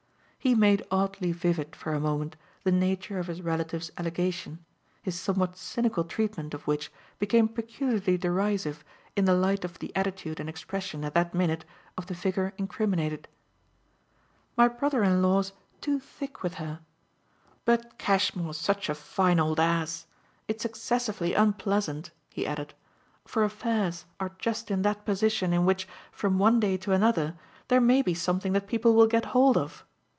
[0.43, 4.65] He made oddly vivid for a moment the nature of his relative's allegation,
[5.03, 8.83] his somewhat cynical treatment of which became peculiarly derisive
[9.15, 11.63] in the light of the attitude and expression, at that minute,
[11.95, 13.27] of the figure incriminated.
[14.57, 16.79] "My brother in law's too thick with her.
[17.63, 20.07] But Cashmore's such a fine old ass.
[20.47, 22.73] It's excessively unpleasant," he added,
[23.25, 27.35] "for affairs are just in that position in which, from one day to another,
[27.67, 29.85] there may be something that people will get hold of.